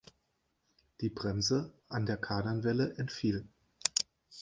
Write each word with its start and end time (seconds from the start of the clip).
Die 1.01 1.11
Bremse 1.11 1.71
an 1.87 2.07
der 2.07 2.17
Kardanwelle 2.17 2.95
entfiel. 2.97 3.47